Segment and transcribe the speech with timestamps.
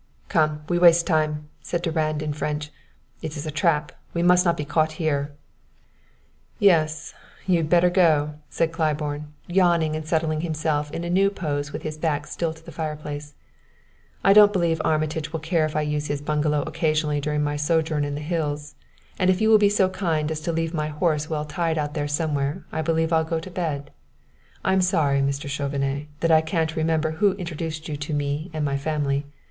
[0.29, 2.71] "Come; we waste time," said Durand in French.
[3.21, 3.91] "It is a trap.
[4.15, 5.31] We must not be caught here!"
[6.57, 7.13] "Yes;
[7.45, 11.99] you'd better go," said Claiborne, yawning and settling himself in a new pose with his
[11.99, 13.35] back still to the fireplace.
[14.23, 18.03] "I don't believe Armitage will care if I use his bungalow occasionally during my sojourn
[18.03, 18.73] in the hills;
[19.19, 21.93] and if you will be so kind as to leave my horse well tied out
[21.93, 23.91] there somewhere I believe I'll go to bed.
[24.65, 25.47] I'm sorry, Mr.
[25.47, 29.25] Chauvenet, that I can't just remember who introduced you to me and my family.